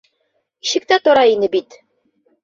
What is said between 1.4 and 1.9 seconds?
бит!